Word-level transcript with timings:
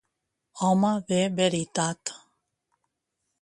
Home 0.69 0.93
de 1.11 1.19
veritat. 1.41 2.15